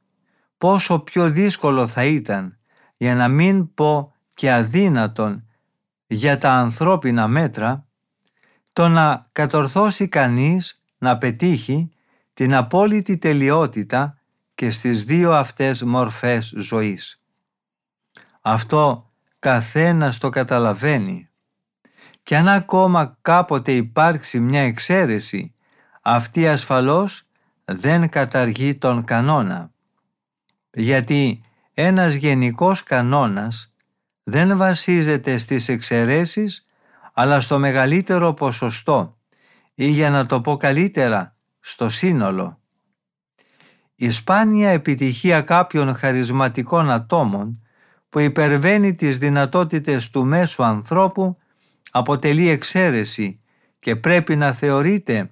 [0.59, 2.59] πόσο πιο δύσκολο θα ήταν
[2.97, 5.49] για να μην πω και αδύνατον
[6.07, 7.84] για τα ανθρώπινα μέτρα
[8.75, 11.91] το να κατορθώσει κανείς να πετύχει
[12.35, 14.19] την απόλυτη τελειότητα
[14.55, 17.21] και στις δύο αυτές μορφές ζωής.
[18.41, 21.29] Αυτό καθένας το καταλαβαίνει
[22.23, 25.55] και αν ακόμα κάποτε υπάρξει μια εξαίρεση
[26.03, 27.27] αυτή ασφαλώς
[27.65, 29.71] δεν καταργεί τον κανόνα
[30.71, 31.41] γιατί
[31.75, 33.75] ένας γενικός κανόνας
[34.23, 36.64] δεν βασίζεται στις εξαιρέσεις
[37.15, 39.19] αλλά στο μεγαλύτερο ποσοστό
[39.75, 42.59] ή για να το πω καλύτερα στο σύνολο.
[43.95, 47.63] Η σπάνια επιτυχία κάποιων χαρισματικών ατόμων
[48.09, 51.37] που υπερβαίνει τις δυνατότητες του μέσου ανθρώπου
[51.91, 53.41] αποτελεί εξαίρεση
[53.79, 55.31] και πρέπει να θεωρείται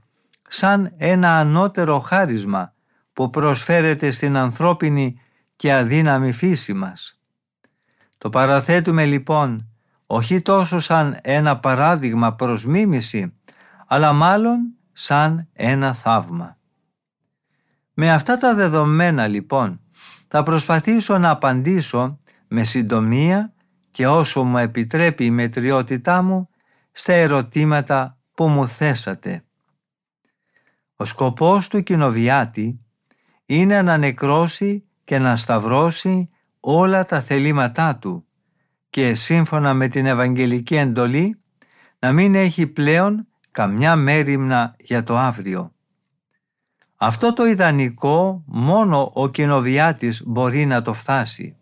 [0.48, 2.74] σαν ένα ανώτερο χάρισμα
[3.12, 5.20] που προσφέρεται στην ανθρώπινη
[5.56, 7.20] και αδύναμη φύση μας.
[8.18, 9.71] Το παραθέτουμε λοιπόν
[10.14, 13.32] όχι τόσο σαν ένα παράδειγμα προς μίμηση,
[13.86, 16.58] αλλά μάλλον σαν ένα θαύμα.
[17.94, 19.80] Με αυτά τα δεδομένα λοιπόν
[20.28, 23.52] θα προσπαθήσω να απαντήσω με συντομία
[23.90, 26.48] και όσο μου επιτρέπει η μετριότητά μου
[26.92, 29.44] στα ερωτήματα που μου θέσατε.
[30.96, 32.80] Ο σκοπός του κοινοβιάτη
[33.46, 36.28] είναι να νεκρώσει και να σταυρώσει
[36.60, 38.26] όλα τα θελήματά του
[38.92, 41.40] και σύμφωνα με την Ευαγγελική εντολή
[41.98, 45.72] να μην έχει πλέον καμιά μέρημνα για το αύριο.
[46.96, 51.56] Αυτό το ιδανικό μόνο ο κοινοβιάτης μπορεί να το φτάσει.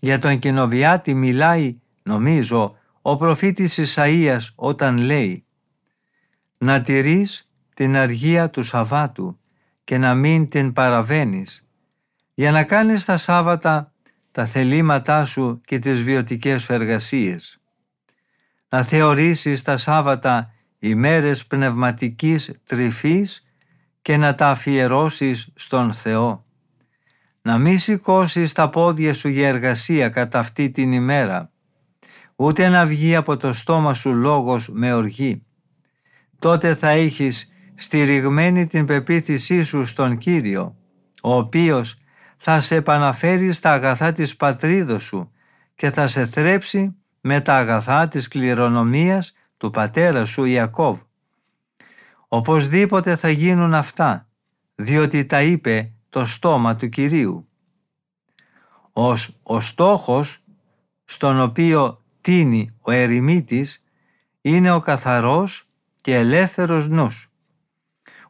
[0.00, 5.44] Για τον κοινοβιάτη μιλάει, νομίζω, ο προφήτης Ισαΐας όταν λέει
[6.58, 9.38] «Να τηρείς την αργία του Σαββάτου
[9.84, 11.68] και να μην την παραβαίνεις,
[12.34, 13.91] για να κάνεις τα Σάββατα
[14.32, 17.60] τα θελήματά σου και τις βιωτικές σου εργασίες.
[18.68, 23.46] Να θεωρήσεις τα Σάββατα ημέρες πνευματικής τρυφής
[24.02, 26.44] και να τα αφιερώσεις στον Θεό.
[27.42, 31.50] Να μη σηκώσεις τα πόδια σου για εργασία κατά αυτή την ημέρα,
[32.36, 35.42] ούτε να βγει από το στόμα σου λόγος με οργή.
[36.38, 40.76] Τότε θα έχεις στηριγμένη την πεποίθησή σου στον Κύριο,
[41.22, 41.96] ο οποίος
[42.44, 45.32] θα σε επαναφέρει στα αγαθά της πατρίδος σου
[45.74, 50.98] και θα σε θρέψει με τα αγαθά της κληρονομίας του πατέρας σου Ιακώβ.
[52.28, 54.28] Οπωσδήποτε θα γίνουν αυτά,
[54.74, 57.48] διότι τα είπε το στόμα του Κυρίου.
[58.92, 60.44] Ως ο στόχος
[61.04, 63.84] στον οποίο τίνει ο ερημίτης
[64.40, 65.68] είναι ο καθαρός
[66.00, 67.32] και ελεύθερος νους,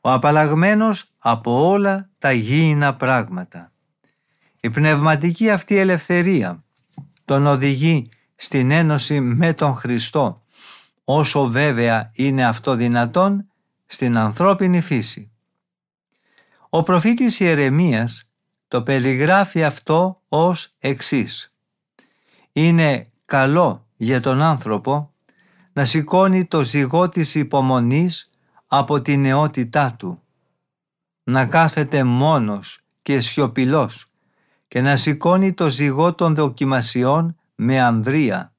[0.01, 3.72] ο απαλλαγμένος από όλα τα γήινα πράγματα.
[4.65, 6.65] Η πνευματική αυτή ελευθερία
[7.25, 10.43] τον οδηγεί στην ένωση με τον Χριστό,
[11.05, 13.49] όσο βέβαια είναι αυτό δυνατόν
[13.87, 15.31] στην ανθρώπινη φύση.
[16.69, 18.29] Ο προφήτης Ιερεμίας
[18.69, 21.55] το περιγράφει αυτό ως εξής.
[22.53, 25.15] Είναι καλό για τον άνθρωπο
[25.73, 28.31] να σηκώνει το ζυγό της υπομονής
[28.67, 30.23] από την νεότητά του,
[31.23, 34.12] να κάθεται μόνος και σιωπηλός
[34.73, 38.55] και να σηκώνει το ζυγό των δοκιμασιών με ανδρεία.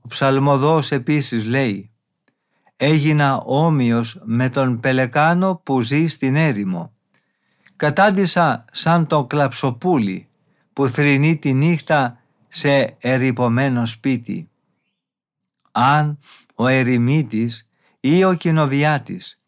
[0.00, 1.90] Ο ψαλμοδός επίσης λέει
[2.76, 6.92] «Έγινα όμοιος με τον πελεκάνο που ζει στην έρημο.
[7.76, 10.28] κατάντησα σαν το κλαψοπούλι
[10.72, 14.50] που θρυνεί τη νύχτα σε ερυπωμένο σπίτι.
[15.72, 16.18] Αν
[16.54, 17.68] ο ερημίτης
[18.00, 19.40] ή ο κοινοβιάτης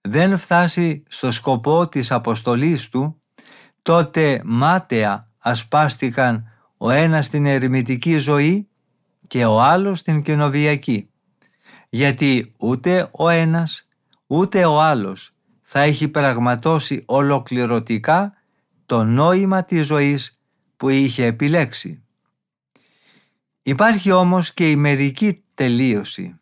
[0.00, 3.17] δεν φτάσει στο σκοπό της αποστολής του,
[3.82, 8.68] τότε μάταια ασπάστηκαν ο ένας στην ερημητική ζωή
[9.26, 11.10] και ο άλλος στην κοινοβιακή.
[11.88, 13.88] Γιατί ούτε ο ένας
[14.26, 18.32] ούτε ο άλλος θα έχει πραγματώσει ολοκληρωτικά
[18.86, 20.40] το νόημα της ζωής
[20.76, 22.02] που είχε επιλέξει.
[23.62, 26.38] Υπάρχει όμως και η μερική τελείωση.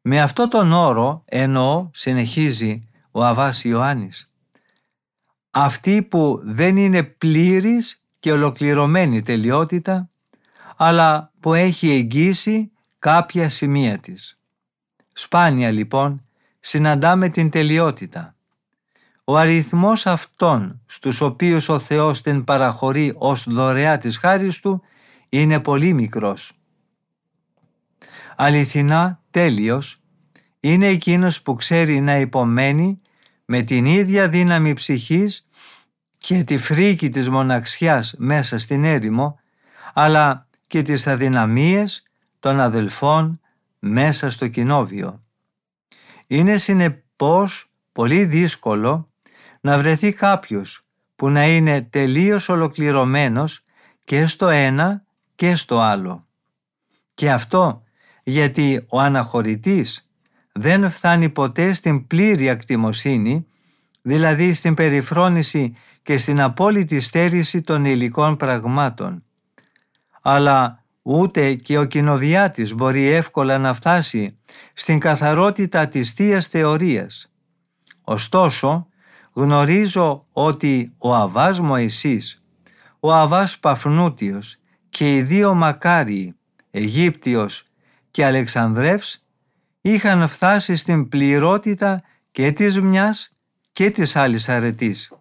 [0.00, 4.32] Με αυτό τον όρο εννοώ, συνεχίζει ο Αβάς Ιωάννης,
[5.50, 10.10] αυτή που δεν είναι πλήρης και ολοκληρωμένη τελειότητα,
[10.76, 14.38] αλλά που έχει εγγύσει κάποια σημεία της.
[15.12, 16.24] Σπάνια λοιπόν
[16.60, 18.36] συναντάμε την τελειότητα.
[19.24, 24.82] Ο αριθμός αυτών στους οποίους ο Θεός την παραχωρεί ως δωρεά της χάρης Του
[25.28, 26.52] είναι πολύ μικρός.
[28.36, 30.02] Αληθινά τέλειος
[30.60, 33.00] είναι εκείνος που ξέρει να υπομένει
[33.50, 35.46] με την ίδια δύναμη ψυχής
[36.18, 39.40] και τη φρίκη της μοναξιάς μέσα στην έρημο,
[39.94, 42.02] αλλά και τις αδυναμίες
[42.40, 43.40] των αδελφών
[43.78, 45.22] μέσα στο κοινόβιο.
[46.26, 49.10] Είναι συνεπώς πολύ δύσκολο
[49.60, 50.86] να βρεθεί κάποιος
[51.16, 53.64] που να είναι τελείως ολοκληρωμένος
[54.04, 56.26] και στο ένα και στο άλλο.
[57.14, 57.82] Και αυτό
[58.22, 60.07] γιατί ο αναχωρητής
[60.52, 63.46] δεν φτάνει ποτέ στην πλήρη ακτιμοσύνη,
[64.02, 69.22] δηλαδή στην περιφρόνηση και στην απόλυτη στέρηση των υλικών πραγμάτων.
[70.22, 74.38] Αλλά ούτε και ο κοινοβιάτης μπορεί εύκολα να φτάσει
[74.74, 77.32] στην καθαρότητα της Θείας Θεωρίας.
[78.02, 78.86] Ωστόσο,
[79.32, 82.42] γνωρίζω ότι ο Αβάς Μωυσής,
[83.00, 84.56] ο Αβάς Παφνούτιος
[84.90, 86.34] και οι δύο μακάριοι,
[86.70, 87.64] Αιγύπτιος
[88.10, 89.27] και Αλεξανδρεύς,
[89.92, 93.32] είχαν φτάσει στην πληρότητα και της μιας
[93.72, 95.12] και της άλλης αρετής.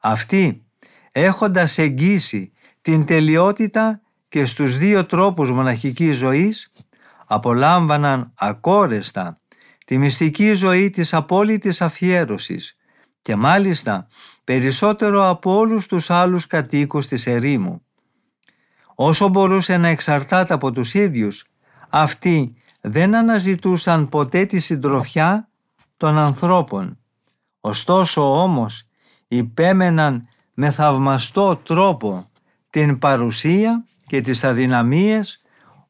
[0.00, 0.64] Αυτοί,
[1.12, 6.72] έχοντας εγγύσει την τελειότητα και στους δύο τρόπους μοναχικής ζωής,
[7.26, 9.36] απολάμβαναν ακόρεστα
[9.84, 12.76] τη μυστική ζωή της απόλυτης αφιέρωσης
[13.22, 14.06] και μάλιστα
[14.44, 17.82] περισσότερο από όλους τους άλλους κατοίκους της ερήμου.
[18.94, 21.44] Όσο μπορούσε να εξαρτάται από τους ίδιους,
[21.88, 22.54] αυτοί
[22.86, 25.48] δεν αναζητούσαν ποτέ τη συντροφιά
[25.96, 26.98] των ανθρώπων.
[27.60, 28.86] Ωστόσο όμως
[29.28, 32.30] υπέμεναν με θαυμαστό τρόπο
[32.70, 35.42] την παρουσία και τις αδυναμίες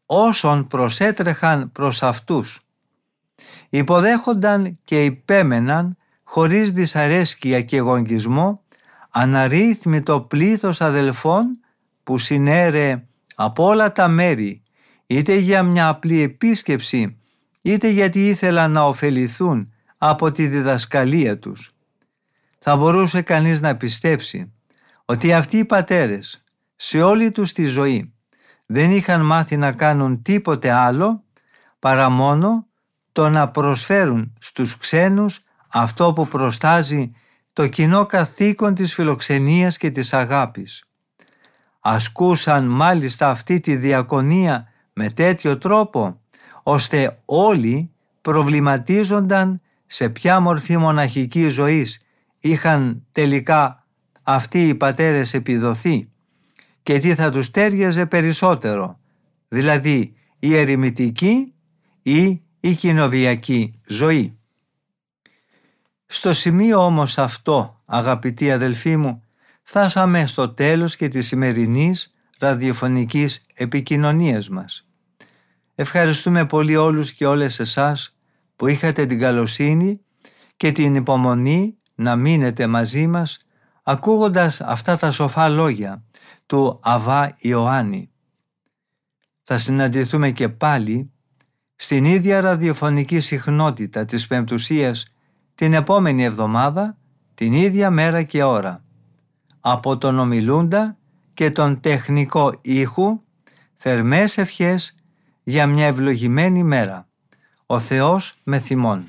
[0.07, 2.67] όσων προσέτρεχαν προς αυτούς.
[3.69, 8.63] Υποδέχονταν και υπέμεναν χωρίς δυσαρέσκεια και γονγκισμό
[9.11, 11.59] αναρρύθμιτο πλήθος αδελφών
[12.05, 14.64] που συνέρε από όλα τα μέρη
[15.17, 17.19] είτε για μια απλή επίσκεψη
[17.63, 21.75] είτε γιατί ήθελαν να ωφεληθούν από τη διδασκαλία τους.
[22.59, 24.53] Θα μπορούσε κανείς να πιστέψει
[25.05, 26.45] ότι αυτοί οι πατέρες
[26.77, 28.13] σε όλη τους τη ζωή
[28.67, 31.25] δεν είχαν μάθει να κάνουν τίποτε άλλο
[31.79, 32.67] παρά μόνο
[33.13, 37.13] το να προσφέρουν στους ξένους αυτό που προστάζει
[37.53, 40.85] το κοινό καθήκον της φιλοξενίας και της αγάπης.
[41.81, 46.21] Ασκούσαν μάλιστα αυτή τη διακονία με τέτοιο τρόπο
[46.63, 47.91] ώστε όλοι
[48.21, 52.03] προβληματίζονταν σε ποια μορφή μοναχικής ζωής
[52.41, 53.87] είχαν τελικά
[54.23, 56.09] αυτοί οι πατέρες επιδοθεί
[56.83, 58.99] και τι θα τους τέριαζε περισσότερο,
[59.49, 61.55] δηλαδή η ερημητική
[62.03, 64.39] ή η κοινοβιακή ζωή.
[66.07, 69.23] Στο σημείο όμως αυτό, αγαπητοί αδελφοί μου,
[69.63, 72.14] φτάσαμε στο τέλος και της σημερινής
[72.45, 74.89] ραδιοφωνικής επικοινωνίας μας.
[75.75, 78.17] Ευχαριστούμε πολύ όλους και όλες εσάς
[78.57, 80.01] που είχατε την καλοσύνη
[80.57, 83.39] και την υπομονή να μείνετε μαζί μας
[83.83, 86.05] ακούγοντας αυτά τα σοφά λόγια
[86.47, 88.11] του Αβά Ιωάννη.
[89.43, 91.13] Θα συναντηθούμε και πάλι
[91.77, 95.07] στην ίδια ραδιοφωνική συχνότητα της Πεμπτουσίας
[95.55, 96.99] την επόμενη εβδομάδα,
[97.35, 98.85] την ίδια μέρα και ώρα.
[99.61, 100.99] Από τον ομιλούντα
[101.35, 103.21] και τον τεχνικό ήχου,
[103.75, 104.95] θερμές ευχές
[105.43, 107.09] για μια ευλογημένη μέρα.
[107.67, 109.05] Ο Θεός με θυμών.